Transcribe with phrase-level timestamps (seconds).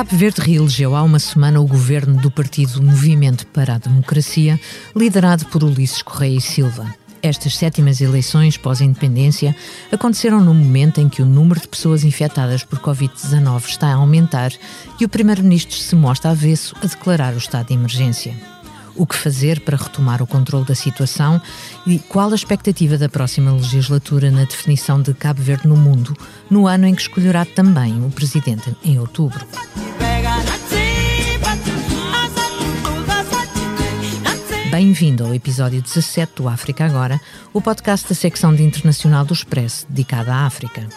[0.00, 4.58] Cabo Verde reelegeu há uma semana o governo do partido Movimento para a Democracia,
[4.96, 6.86] liderado por Ulisses Correia e Silva.
[7.22, 9.54] Estas sétimas eleições pós-independência
[9.92, 14.52] aconteceram no momento em que o número de pessoas infectadas por Covid-19 está a aumentar
[14.98, 18.34] e o primeiro-ministro se mostra avesso a declarar o estado de emergência.
[18.96, 21.40] O que fazer para retomar o controle da situação
[21.86, 26.16] e qual a expectativa da próxima legislatura na definição de Cabo Verde no mundo,
[26.48, 29.46] no ano em que escolherá também o presidente em outubro.
[34.82, 37.20] Bem-vindo ao episódio 17 do África Agora,
[37.52, 40.88] o podcast da secção de internacional do Expresso dedicada à África.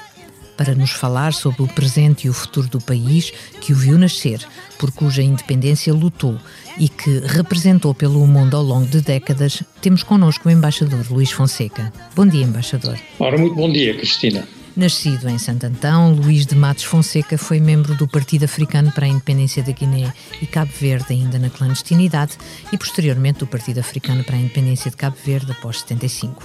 [0.55, 4.39] Para nos falar sobre o presente e o futuro do país que o viu nascer,
[4.79, 6.39] por cuja independência lutou
[6.77, 11.91] e que representou pelo mundo ao longo de décadas, temos connosco o embaixador Luís Fonseca.
[12.15, 12.97] Bom dia, embaixador.
[13.19, 14.47] Ora, muito bom dia, Cristina.
[14.75, 19.07] Nascido em Santo Antão, Luís de Matos Fonseca foi membro do Partido Africano para a
[19.07, 22.39] Independência da Guiné e Cabo Verde, ainda na clandestinidade,
[22.71, 26.41] e posteriormente do Partido Africano para a Independência de Cabo Verde após 75.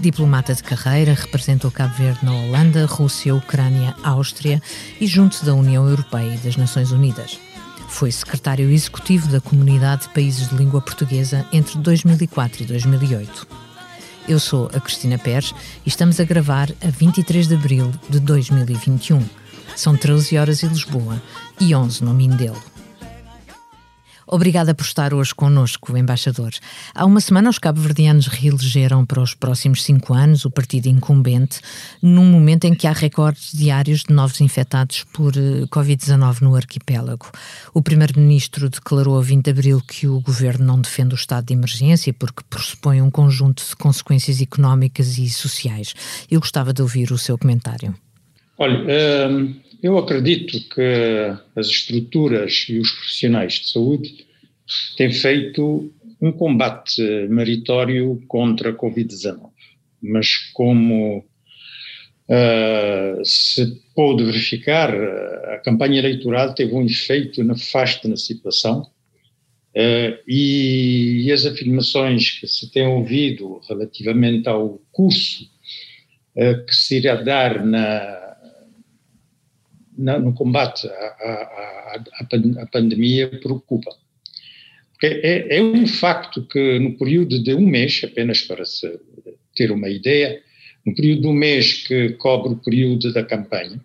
[0.00, 4.62] Diplomata de carreira, representou Cabo Verde na Holanda, Rússia, Ucrânia, Áustria
[4.98, 7.38] e junto da União Europeia e das Nações Unidas.
[7.90, 13.65] Foi secretário executivo da Comunidade de Países de Língua Portuguesa entre 2004 e 2008.
[14.28, 19.22] Eu sou a Cristina Pérez e estamos a gravar a 23 de abril de 2021.
[19.76, 21.22] São 13 horas em Lisboa
[21.60, 22.75] e 11 no Mindelo.
[24.26, 26.50] Obrigada por estar hoje connosco, embaixador.
[26.92, 31.60] Há uma semana, os cabo-verdianos reelegeram para os próximos cinco anos o partido incumbente,
[32.02, 37.30] num momento em que há recordes diários de novos infectados por eh, Covid-19 no arquipélago.
[37.72, 41.54] O primeiro-ministro declarou a 20 de abril que o governo não defende o estado de
[41.54, 45.94] emergência porque pressupõe um conjunto de consequências económicas e sociais.
[46.28, 47.94] Eu gostava de ouvir o seu comentário.
[48.58, 54.26] Olha, hum, eu acredito que as estruturas e os profissionais de saúde
[54.96, 59.50] têm feito um combate meritório contra a Covid-19,
[60.02, 68.80] mas como uh, se pôde verificar, a campanha eleitoral teve um efeito nefasto na situação
[68.80, 75.44] uh, e, e, as afirmações que se têm ouvido relativamente ao curso
[76.34, 78.25] uh, que se irá dar na
[79.96, 83.90] no combate à, à, à pandemia preocupa.
[85.02, 88.98] É, é, um facto que no período de um mês, apenas para se
[89.54, 90.40] ter uma ideia,
[90.84, 93.80] no período de um mês que cobre o período da campanha,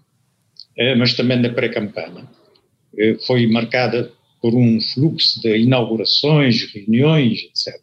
[0.78, 2.28] eh, mas também da pré-campanha,
[2.98, 4.12] eh, foi marcada
[4.42, 7.76] por um fluxo de inaugurações, reuniões, etc.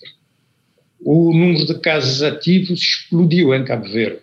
[1.00, 4.22] O número de casos ativos explodiu em Cabo Verde.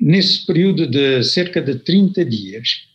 [0.00, 2.88] Nesse período de cerca de 30 dias,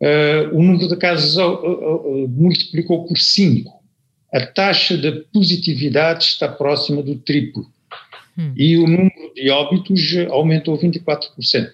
[0.00, 3.70] uh, o número de casos uh, multiplicou por 5.
[4.32, 7.70] A taxa de positividade está próxima do triplo.
[8.38, 8.54] Hum.
[8.56, 10.00] E o número de óbitos
[10.30, 11.70] aumentou 24%.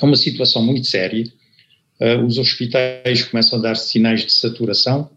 [0.00, 1.24] É uma situação muito séria.
[2.26, 5.10] os hospitais começam a dar sinais de saturação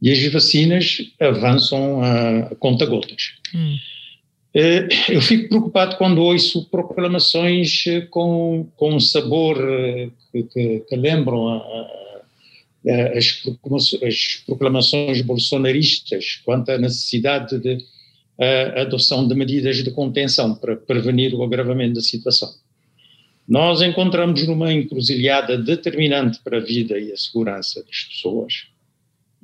[0.00, 3.34] e as vacinas avançam a, conta-gotas.
[3.54, 3.76] Hum.
[4.58, 10.80] Eh, eu fico preocupado quando ouço proclamações eh, com, com um sabor eh, que, que,
[10.88, 13.42] que lembram a, a, as,
[14.02, 17.84] as, proclamações bolsonaristas quanto à necessidade de
[18.40, 22.48] a, adoção de medidas de contenção para prevenir o agravamento da situação.
[23.46, 28.68] Nós encontramos numa encruzilhada determinante para a vida e a segurança das pessoas,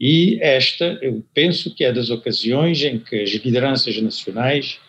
[0.01, 4.81] e esta, eu penso que é das ocasiões em que as lideranças nacionais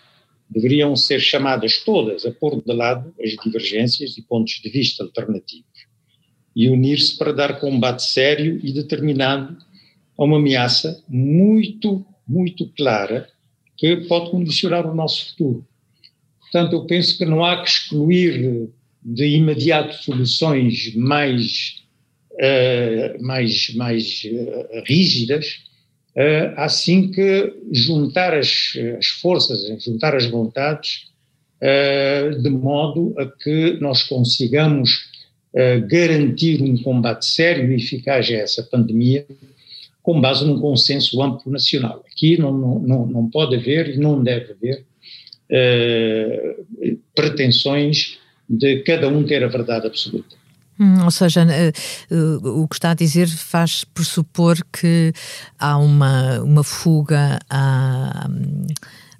[0.49, 5.73] deveriam ser chamadas todas a pôr de lado as divergências e pontos de vista alternativos
[6.55, 9.57] e unir-se para dar combate sério e determinado
[10.17, 13.27] a uma ameaça muito, muito clara
[13.75, 15.67] que pode condicionar o nosso futuro.
[16.39, 18.69] Portanto, eu penso que não há que excluir
[19.03, 21.83] de imediato soluções mais,
[22.33, 25.63] uh, mais, mais uh, rígidas,
[26.55, 31.07] assim que juntar as, as, forças, juntar as vontades,
[31.61, 35.09] uh, de modo a que nós consigamos
[35.53, 39.25] uh, garantir um combate sério e eficaz a essa pandemia,
[40.03, 42.03] com base num consenso amplo nacional.
[42.11, 44.85] Aqui não, não, não pode haver e não deve haver
[47.15, 48.17] pretensões
[48.49, 50.35] de cada um ter a verdade absoluta.
[50.79, 55.13] Hum, ou seja, uh, uh, o que está a dizer faz pressupor que
[55.59, 58.27] há uma, uma fuga à,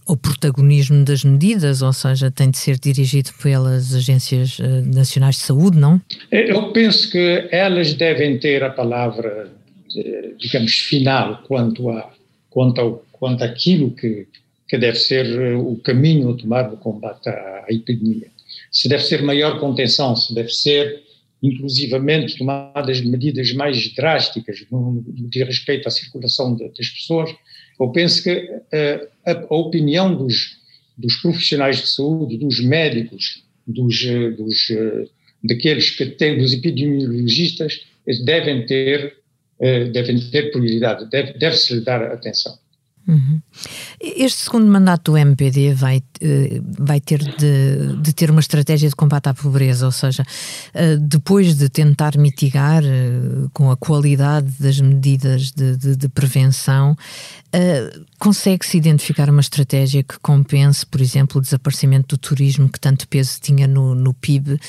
[0.08, 4.64] o protagonismo das medidas, ou seja, tem de ser dirigido pelas agências uh,
[4.94, 6.02] nacionais de saúde, não?
[6.32, 9.52] Eu penso que elas devem ter a palavra,
[10.40, 12.12] digamos, final quanto a
[12.54, 14.28] quanto, ao, quanto àquilo que,
[14.70, 18.28] que deve ser o caminho a tomar no combate à, à epidemia.
[18.72, 21.02] Se deve ser maior contenção, se deve ser
[21.44, 27.36] inclusivamente tomadas medidas mais drásticas no, que diz respeito à circulação de, das pessoas,
[27.78, 30.58] eu penso que uh, a, a, opinião dos,
[30.98, 35.10] dos, profissionais de saúde, dos médicos, dos, eh, dos uh,
[35.44, 37.86] daqueles que têm, dos epidemiologistas,
[38.24, 39.18] devem ter,
[39.60, 42.58] uh, devem ter prioridade, deve, deve-se lhe dar atenção.
[43.08, 43.42] Uhum.
[44.00, 48.96] Este segundo mandato do MPD vai, eh, vai ter de, de, ter uma estratégia de
[48.96, 50.24] combate à pobreza, ou seja,
[50.74, 56.96] eh, depois de tentar mitigar eh, com a qualidade das medidas de, de, de prevenção,
[58.18, 63.40] consegue-se identificar uma estratégia que compense, por exemplo, o desaparecimento do turismo que tanto peso
[63.40, 64.60] tinha no, no PIB?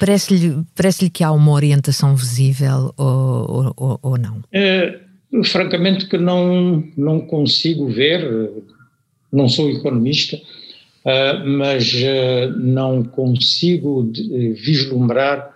[0.00, 4.42] Parece-lhe parece que há uma orientação visível ou, ou, ou não?
[4.50, 5.03] É
[5.42, 8.52] francamente que não, não consigo ver,
[9.32, 14.10] não sou economista, uh, mas uh, não consigo
[14.54, 15.52] vislumbrar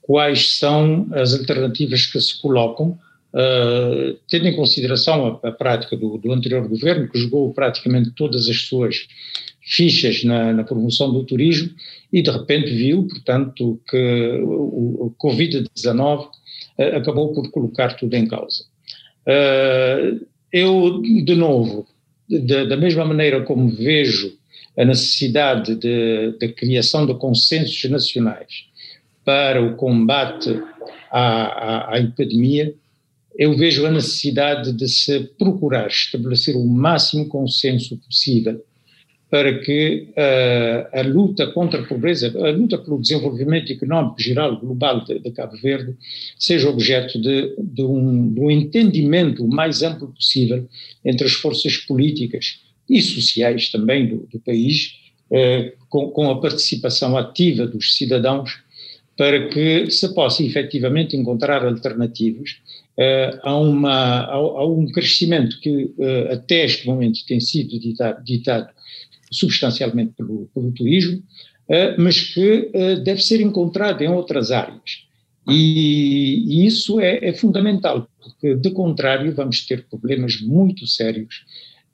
[0.00, 2.98] quais são as alternativas que se colocam,
[3.32, 8.48] uh, tendo em consideração a, a prática do, do, anterior governo, que jogou praticamente todas
[8.48, 9.06] as suas
[9.60, 11.70] fichas na, na promoção do turismo
[12.12, 16.28] e de repente viu, portanto, que o, o Covid-19
[16.96, 18.64] acabou por colocar tudo em causa.
[19.26, 21.86] Uh, eu, de novo,
[22.28, 24.36] de, da mesma maneira como vejo
[24.76, 25.74] a necessidade
[26.38, 28.66] da criação de consensos nacionais
[29.24, 30.60] para o combate
[31.10, 32.74] à, à, à epidemia,
[33.38, 38.62] eu vejo a necessidade de se procurar estabelecer o máximo consenso possível
[39.32, 45.02] para que uh, a luta contra a pobreza, a luta pelo desenvolvimento económico geral global
[45.06, 45.96] de, de Cabo Verde,
[46.38, 50.68] seja objeto de, de, um, de, um, entendimento o mais amplo possível
[51.02, 54.98] entre as forças políticas e sociais também do, do país,
[55.30, 58.58] uh, com, com, a participação ativa dos cidadãos,
[59.16, 62.58] para que se possa efetivamente encontrar alternativas
[62.98, 65.90] uh, a, uma, a, a, um crescimento que
[66.30, 68.81] até este momento tem sido ditado, ditado
[69.32, 71.22] substancialmente pelo, pelo turismo,
[71.68, 75.06] eh, mas que eh, deve ser encontrado em outras áreas.
[75.48, 81.44] E, e isso é, é, fundamental, porque, de contrário, vamos ter problemas muito sérios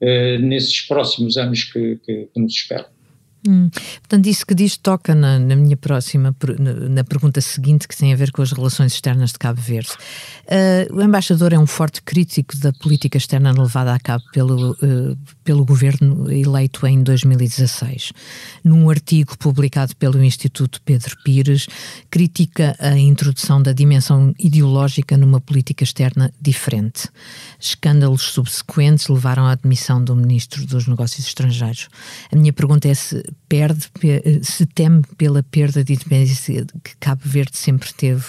[0.02, 2.98] uh, nesses próximos anos que, que, que nos esperam.
[3.46, 3.70] Hum.
[4.00, 6.35] Portanto, isso que diz toca na, na minha próxima,
[6.90, 9.90] na, pergunta seguinte, que tem a ver com as relações externas de Cabo Verde.
[10.44, 15.17] Uh, o embaixador é um forte crítico da política externa levada a cabo pelo, uh,
[15.44, 18.12] pelo governo eleito em 2016.
[18.64, 21.69] Num artigo publicado pelo Instituto Pedro Pires,
[22.11, 27.08] critica a introdução da dimensão ideológica numa política externa diferente.
[27.61, 31.88] Escândalos subsequentes levaram à admissão do ministro dos Negócios Estrangeiros.
[32.32, 33.87] A minha pergunta é se perde,
[34.43, 38.23] se teme pela perda de independência que Cabo Verde sempre teve,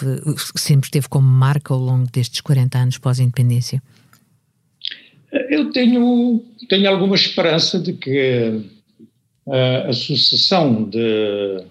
[0.55, 3.81] sempre teve como marca ao longo destes 40 anos pós-independência?
[5.49, 8.61] Eu tenho, tenho alguma esperança de que
[9.47, 11.65] a, a sucessão de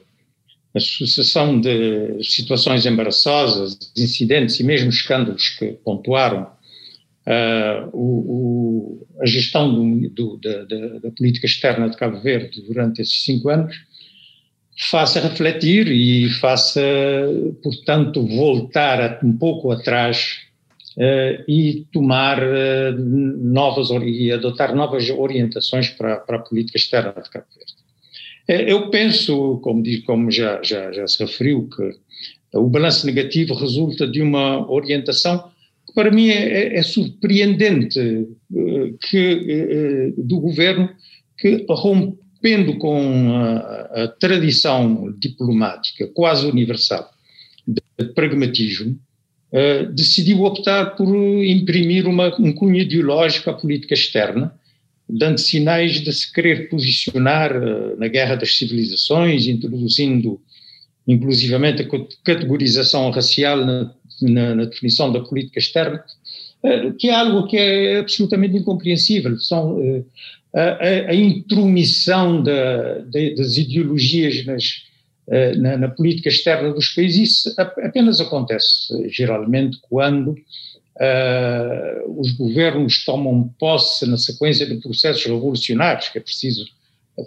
[0.75, 6.47] a sucessão de situações embaraçosas, incidentes e mesmo escândalos que pontuaram
[7.29, 12.63] uh, o, o, a gestão do, do, da, da, da, política externa de Cabo Verde
[12.63, 13.77] durante esses cinco anos
[14.91, 16.81] faça refletir e faça,
[17.63, 20.39] portanto, voltar um pouco atrás
[20.97, 27.29] uh, e tomar uh, novas e adotar novas orientações para, para a política externa de
[27.29, 27.75] Cabo Verde.
[28.71, 31.91] Eu penso, como, diz, como já, já, já se referiu, que
[32.55, 35.51] o balanço negativo resulta de uma orientação
[35.99, 40.89] para mim é, é, é surpreendente uh, que uh, do governo
[41.37, 47.11] que rompendo com a, a, tradição diplomática quase universal
[47.67, 48.97] de pragmatismo
[49.93, 51.09] decidiu optar por
[51.45, 54.55] imprimir uma, um cunho ideológico à política externa
[55.09, 57.53] dando sinais de se querer posicionar
[57.97, 60.41] na guerra das civilizações introduzindo
[61.09, 61.89] inclusivamente a
[62.23, 66.03] categorização racial na na, na definição da política externa,
[66.63, 69.39] eh, que é algo que é absolutamente incompreensível.
[69.39, 72.99] São eh, a, a intromissão da,
[73.37, 74.83] das ideologias nas,
[75.29, 77.47] eh, na, na, política externa dos países.
[77.47, 86.09] Isso apenas acontece geralmente quando uh, os governos tomam posse na sequência de processos revolucionários,
[86.09, 86.67] que é preciso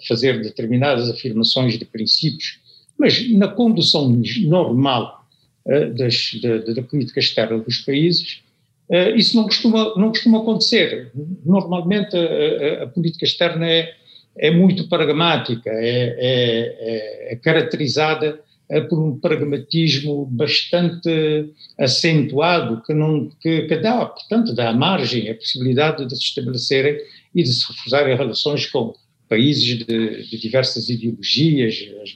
[0.08, 2.61] fazer determinadas afirmações de princípios,
[3.02, 5.26] mas na condução normal
[5.66, 8.44] uh, das, da, da, política externa dos países,
[8.90, 11.12] uh, isso não costuma, não costuma acontecer.
[11.44, 13.92] Normalmente a, a, a política externa é,
[14.38, 18.40] é muito pragmática, é, é, é caracterizada
[18.88, 26.06] por um pragmatismo bastante acentuado que não que, que dá, portanto, dá margem a possibilidade
[26.06, 26.98] de se estabelecerem
[27.36, 28.94] e de se reforçarem relações com
[29.32, 32.14] países de, de diversas ideologias, as,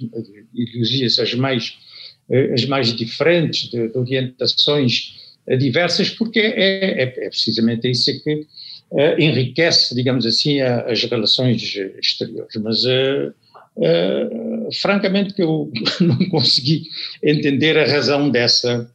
[0.53, 1.77] ideologias as mais
[2.53, 5.15] as mais diferentes, de, de orientações
[5.60, 8.34] diversas, porque é, é, é precisamente isso que
[8.91, 11.62] uh, enriquece, digamos assim, a, as relações
[12.01, 12.55] exteriores.
[12.55, 13.34] Mas uh,
[13.77, 15.69] Uh, francamente que eu
[16.00, 16.88] não consegui
[17.22, 18.89] entender a razão dessa,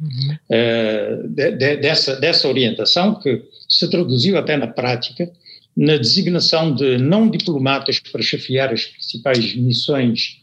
[0.00, 0.34] uhum.
[0.48, 5.30] uh, de, de, dessa, dessa orientação que se traduziu até na prática
[5.78, 10.42] na designação de não diplomatas para chefiar as principais missões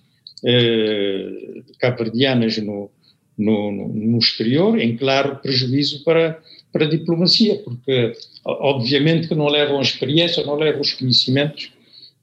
[1.80, 2.90] cabo-verdianas no,
[3.38, 6.40] no, no, exterior, em claro prejuízo para,
[6.72, 8.14] para a diplomacia, porque
[8.46, 11.72] obviamente que não levam a experiência, não levam os conhecimentos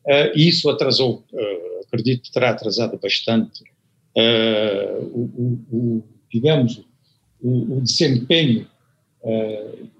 [0.07, 3.63] Uh, isso atrasou, uh, acredito que terá atrasado bastante
[4.17, 5.31] uh, o,
[5.71, 6.83] o, o, digamos,
[7.41, 8.67] o, o desempenho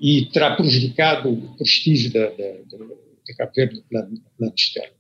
[0.01, 4.95] e terá prejudicado o prestígio da, da, da Cabo Verde no plano, no plano externo.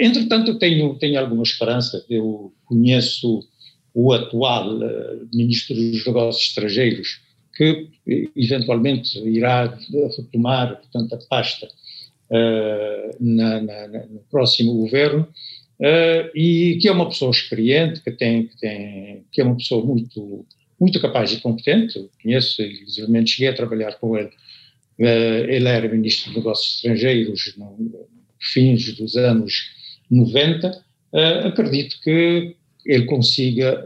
[0.00, 3.40] entretanto, eu tenho, tenho alguma esperança, eu conheço
[3.94, 4.78] o atual
[5.32, 7.20] Ministro dos Negócios Estrangeiros,
[7.58, 7.88] que
[8.36, 9.76] eventualmente irá
[10.16, 15.22] retomar, portanto, a pasta uh, na, na, no próximo governo,
[15.80, 19.84] uh, e que é uma pessoa experiente, que, tem, que, tem, que é uma pessoa
[19.84, 20.46] muito,
[20.80, 26.30] muito capaz e competente, conheço, inclusive cheguei a trabalhar com ele, uh, ele era Ministro
[26.30, 28.08] de Negócios Estrangeiros no
[28.40, 29.70] fins dos anos
[30.10, 30.84] 90,
[31.44, 32.54] acredito que
[32.86, 33.82] ele consiga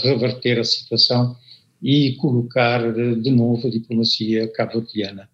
[0.00, 1.36] reverter a situação
[1.82, 5.28] e colocar de novo a diplomacia cabo-verdiana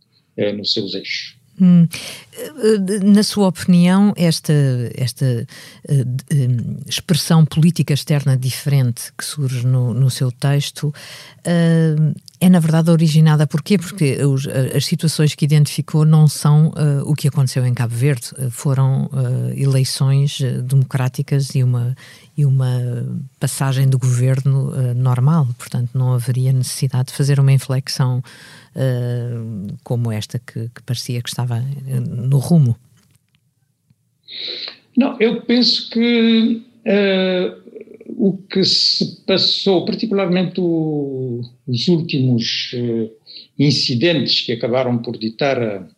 [0.57, 1.42] nos seus eixos.
[1.61, 1.87] Hum.
[3.05, 4.53] Na sua opinião, esta,
[4.95, 5.47] esta
[5.89, 12.91] uh, expressão política externa diferente que surge no, no seu texto uh, é, na verdade,
[12.91, 13.79] originada porquê?
[13.79, 18.29] Porque os, as situações que identificou não são uh, o que aconteceu em Cabo Verde,
[18.51, 19.09] foram
[19.57, 21.97] eleições democráticas e uma,
[22.37, 22.79] e uma
[23.39, 28.23] passagem do governo normal, portanto, não haveria necessidade de fazer uma inflexão
[28.77, 32.77] uh, como esta que, que, parecia que estava eh, no rumo?
[34.97, 37.62] Não, eu penso que uh,
[38.25, 43.11] o que se passou, particularmente o, os últimos uh,
[43.59, 45.89] incidentes que acabaram por ditar a,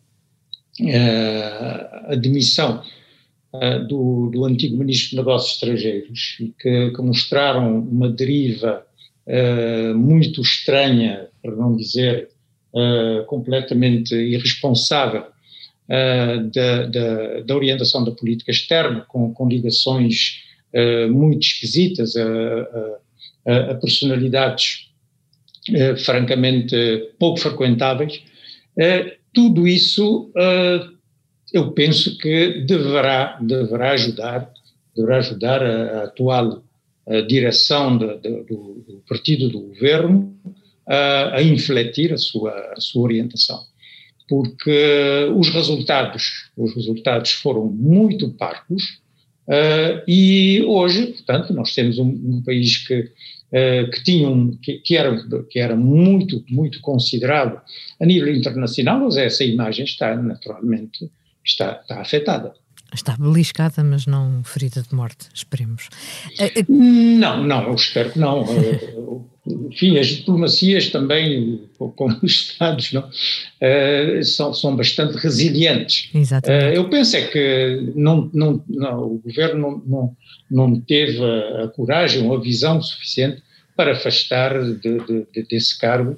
[0.91, 2.81] a, a demissão
[3.87, 8.85] do, do, antigo Ministro de Negócios Estrangeiros e que, que mostraram uma deriva
[9.95, 12.29] muito estranha, para não dizer
[13.27, 15.23] completamente irresponsável
[15.87, 20.44] da, da, da, orientação da política externa, com, com ligações
[20.75, 22.99] uh, muito esquisitas a,
[23.45, 24.91] a, a personalidades
[26.05, 26.75] francamente
[27.17, 28.21] pouco frequentáveis,
[29.33, 30.31] tudo isso
[31.55, 34.51] eu penso que deverá, deverá ajudar,
[34.95, 36.63] deverá ajudar a, a atual
[37.07, 40.35] a direção de, de, do, do, partido do governo
[40.87, 43.59] a, a infletir a sua, a sua orientação.
[44.27, 48.99] Porque os resultados, os resultados foram muito parcos
[49.47, 54.79] uh, e hoje, portanto, nós temos um, um país que, uh, que, tinha um, que,
[54.79, 55.17] que, era,
[55.49, 57.61] que era muito, muito considerado
[57.99, 61.09] a nível internacional, mas essa imagem está naturalmente
[61.45, 62.53] está, está afetada.
[62.95, 65.89] Está beliscada, mas não ferida de morte, esperemos.
[66.69, 68.45] Não, não, eu espero que não.
[69.69, 73.07] Enfim, as diplomacias também, como os Estados, não,
[74.23, 76.09] são, são bastante resilientes.
[76.15, 76.75] Exatamente.
[76.75, 80.15] Eu penso é que não, não, não, o governo não,
[80.49, 83.43] não, não teve a, coragem ou a visão suficiente
[83.75, 86.17] para afastar de, de, de, desse cargo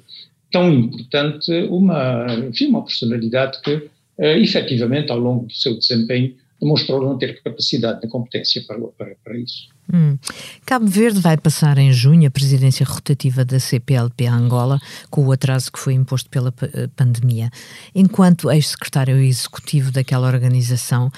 [0.50, 7.16] tão importante uma, enfim, uma personalidade que, efetivamente, ao longo do seu desempenho, demonstrou não
[7.16, 9.68] ter capacidade nem competência para, para, para isso.
[9.92, 10.18] Hum.
[10.66, 15.72] Cabo Verde vai passar em junho a presidência rotativa da CPLP Angola, com o atraso
[15.72, 17.50] que foi imposto pela eh, pandemia.
[17.94, 21.10] Enquanto ex-secretário executivo daquela organização,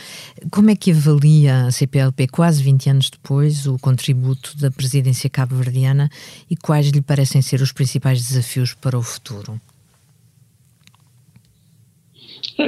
[0.52, 6.08] como é que avalia a CPLP, quase 20 anos depois, o contributo da presidência cabo-verdiana
[6.48, 9.60] e quais lhe parecem ser os principais desafios para o futuro?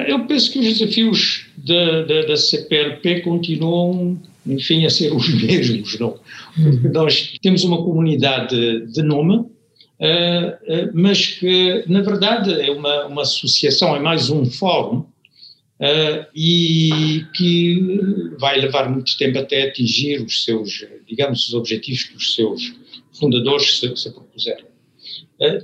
[0.09, 5.99] Eu penso que os desafios da, da, da CPLP continuam, enfim, a ser os mesmos,
[5.99, 6.19] não?
[6.55, 13.07] Porque nós temos uma comunidade de nome, uh, uh, mas que, na verdade, é uma,
[13.07, 18.01] uma associação, é mais um fórum, uh, e que
[18.39, 22.73] vai levar muito tempo até atingir os seus, digamos, os objetivos que os seus
[23.19, 24.65] fundadores se, se propuseram.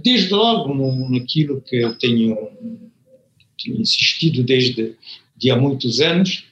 [0.03, 2.37] desde logo no, naquilo que eu tenho
[3.63, 4.95] tenho insistido desde
[5.37, 6.45] de há muitos anos,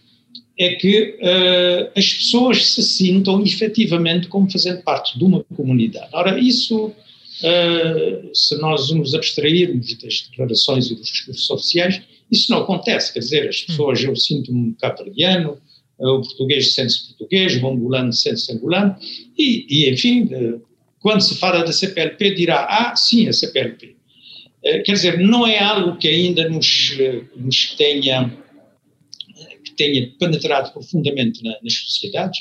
[0.58, 6.08] é que uh, as pessoas se sintam efetivamente como fazendo parte de uma comunidade.
[6.12, 12.60] Ora, isso, uh, se nós nos abstrairmos das declarações e dos discursos oficiais, isso não
[12.60, 13.12] acontece.
[13.12, 15.58] Quer dizer, as pessoas, eu sinto-me cabo-verdiano,
[15.98, 18.96] uh, o português sente-se português, o angolano sente-se angolano,
[19.36, 20.30] e, e enfim,
[21.00, 23.95] quando se fala da CPLP, dirá, ah, sim, a CPLP.
[24.66, 28.36] Eh, quer dizer, não é algo que ainda nos, eh, nos tenha,
[29.64, 32.40] que tenha penetrado profundamente na, nas sociedades,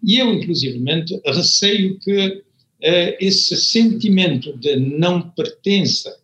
[0.00, 6.14] e eu, inclusivamente, receio que uh, esse sentimento de não pertença,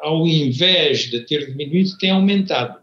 [0.00, 2.78] ao invés de ter diminuído, tem aumentado.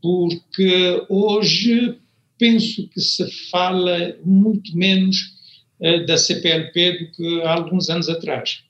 [0.00, 1.96] Porque hoje
[2.38, 5.16] penso que se fala muito menos
[6.06, 8.62] da CPLP do que há alguns anos atrás.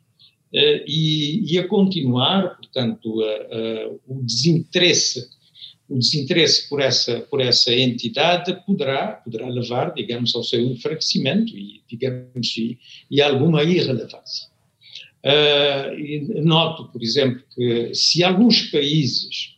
[0.52, 3.20] Eh, e, e, a continuar, portanto,
[4.06, 5.28] o desinteresse
[5.88, 11.82] o desinteresse por essa por essa entidade poderá poderá levar, digamos, ao seu enfraquecimento e
[11.88, 12.78] digamos e,
[13.10, 14.48] e alguma irrelevância.
[15.24, 19.56] Uh, noto, por exemplo, que se alguns países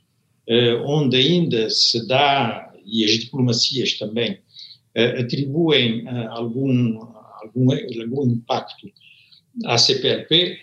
[0.49, 4.39] uh, onde ainda se dá e as diplomacias também
[4.97, 7.03] uh, atribuem algum,
[7.43, 8.91] algum algum impacto
[9.67, 10.59] à CPLP,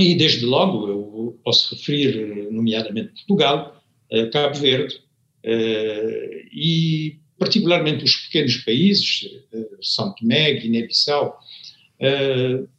[0.00, 5.00] e desde logo eu posso referir, nomeadamente Portugal, eh, Cabo Verde
[5.42, 11.38] eh, e particularmente os pequenos países, eh, São Tomé, Guiné-Bissau,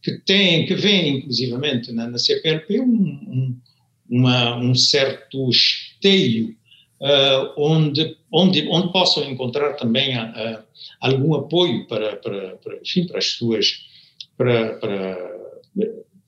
[0.02, 3.58] que têm, que vêem inclusivamente na, na CPLP um, um,
[4.10, 6.56] uma, um certo esteio
[7.58, 10.64] onde, onde, onde possam encontrar também a, a,
[11.02, 13.90] algum apoio para, para, para, enfim, para as suas
[14.38, 15.18] para, para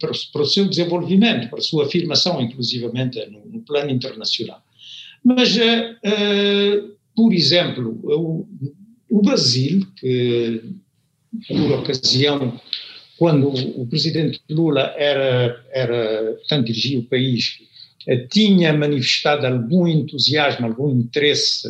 [0.01, 4.61] para, para, o seu desenvolvimento, para a sua afirmação, inclusivamente no, no plano internacional.
[5.23, 8.47] Mas, uh, uh, por exemplo, o,
[9.09, 10.61] o, Brasil, que
[11.47, 12.59] por ocasião,
[13.17, 17.59] quando o presidente Lula era, era portanto, dirigia o país,
[18.07, 21.67] uh, tinha manifestado algum entusiasmo, algum interesse,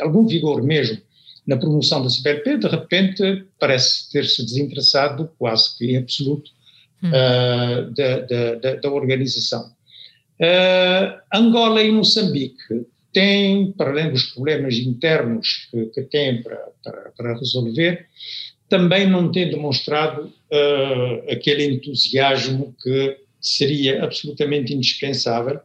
[0.00, 0.98] algum vigor mesmo
[1.46, 6.50] na promoção da CPLP, de repente parece ter-se desinteressado quase que em absoluto
[7.04, 8.20] uh, da,
[8.56, 9.72] da, da, organização.
[10.40, 17.12] Uh, Angola e Moçambique têm, para além dos problemas internos que, que têm para, para,
[17.16, 18.06] para, resolver,
[18.68, 25.60] também não têm demonstrado uh, aquele entusiasmo que seria absolutamente indispensável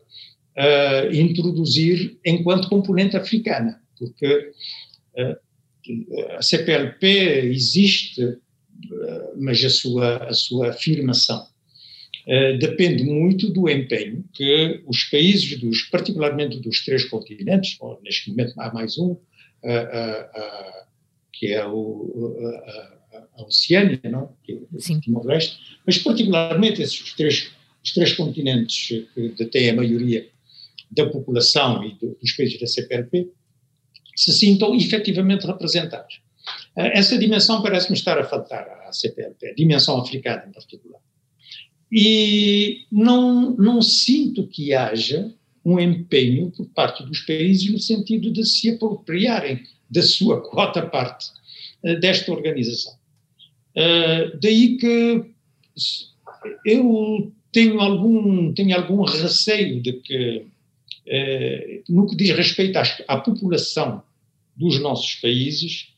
[1.12, 4.52] introduzir enquanto componente africana, porque
[6.38, 7.08] a CPLP
[7.52, 8.38] existe
[9.36, 11.48] mas a sua, a sua afirmação
[12.28, 18.30] uh, depende muito do empenho que os países, dos, particularmente dos três continentes, ou neste
[18.30, 20.86] momento há mais um, uh, uh,
[21.32, 22.36] que é o,
[23.38, 24.36] a, Oceânia, não?
[24.44, 27.52] que é o Timor-Leste, mas particularmente esses três,
[27.84, 30.28] os três continentes que detêm a maioria
[30.92, 33.30] da população e do, dos países da CPLP,
[34.16, 36.23] se sintam efetivamente representados.
[36.76, 41.00] Eh, essa dimensão parece-me estar a faltar à CPLP, a dimensão africana em particular.
[41.92, 45.32] E não, não sinto que haja
[45.64, 51.28] um empenho por parte dos países no sentido de se apropriarem da sua quota parte
[51.84, 52.94] uh, desta organização.
[53.76, 55.24] Uh, daí que
[56.66, 60.46] eu tenho algum, tenho algum receio de que,
[61.88, 64.04] no que diz respeito à, à população
[64.56, 65.93] dos nossos países,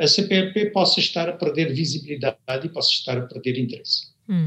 [0.00, 4.10] a CPLP possa estar a perder visibilidade e possa estar a perder interesse.
[4.28, 4.46] Hum.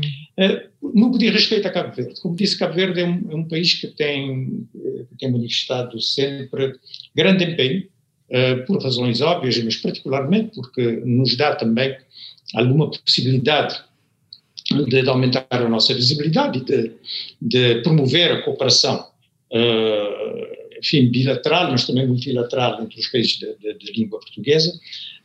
[0.82, 3.48] No que diz respeito a Cabo Verde, como disse, Cabo Verde é um, é um
[3.48, 4.68] país que tem,
[5.10, 6.76] que tem manifestado sempre
[7.16, 7.84] grande empenho,
[8.66, 11.96] por razões óbvias, mas particularmente porque nos dá também
[12.56, 13.80] alguma possibilidade
[14.72, 16.92] de, de aumentar a nossa visibilidade e de,
[17.42, 19.08] de promover a cooperação
[20.84, 24.70] enfim, bilateral, mas também multilateral entre os países de, língua portuguesa,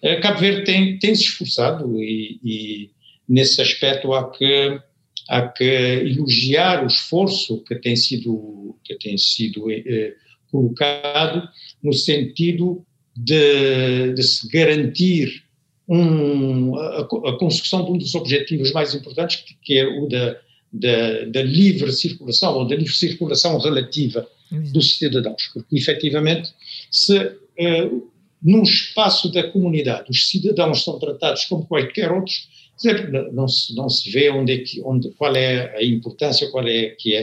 [0.02, 2.90] uh, Cabo Verde tem, tem se esforçado e, e,
[3.28, 4.80] nesse aspecto há que,
[5.28, 10.14] há que elogiar o esforço que tem sido, que tem sido eh,
[10.50, 11.46] colocado
[11.82, 15.44] no sentido de, de se garantir
[15.86, 20.38] um, a, a, consecução de um dos objetivos mais importantes, que, que é o da,
[20.72, 26.52] da, da, livre circulação, ou da livre circulação relativa dos cidadãos, porque efetivamente
[26.90, 27.16] se
[27.58, 27.90] eh,
[28.42, 32.48] num espaço da comunidade os cidadãos são tratados como quaisquer outros,
[33.32, 36.90] não, se, não se vê onde é que, onde, qual é a importância, qual é
[36.90, 37.14] que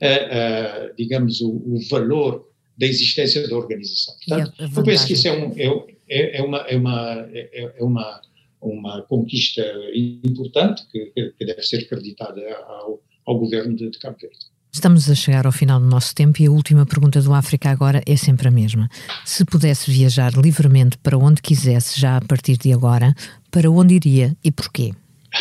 [0.00, 4.14] é, digamos, o, o, valor da existência da organização.
[4.26, 7.82] Portanto, eu penso que isso é, um, é, é, é uma, é, uma, é, é
[7.82, 8.20] uma,
[8.60, 9.62] uma conquista
[9.94, 14.38] importante que, que deve ser acreditada ao, ao governo de, de Cabo Verde.
[14.78, 18.00] Estamos a chegar ao final do nosso tempo e a última pergunta do África agora
[18.06, 18.88] é sempre a mesma.
[19.24, 23.12] Se pudesse viajar livremente para onde quisesse já a partir de agora,
[23.50, 24.92] para onde iria e porquê?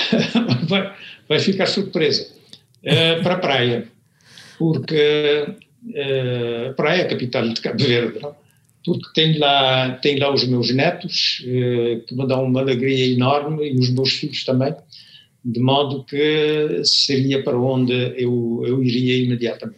[0.67, 0.91] vai,
[1.29, 2.25] vai, ficar surpresa.
[2.83, 3.87] Uh, para a praia,
[4.57, 5.45] porque
[5.83, 8.35] uh, praia é a capital de Cabo Verde, não?
[8.83, 13.71] porque tem lá, tem lá os meus netos, uh, que me dão uma alegria enorme,
[13.71, 14.73] e os meus filhos também
[15.47, 19.77] de modo que seria para onde eu, eu iria imediatamente.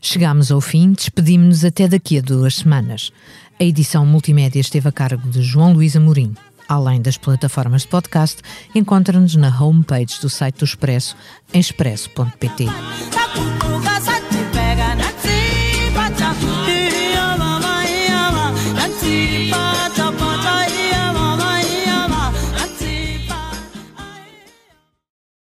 [0.00, 3.12] Chegamos ao fim, despedimos-nos até daqui a duas semanas.
[3.58, 6.34] A edição multimédia esteve a cargo de João Luís Amorim.
[6.68, 8.42] Além das plataformas de podcast,
[8.74, 11.16] encontra-nos na homepage do site do Expresso,
[11.52, 12.66] em expresso.pt.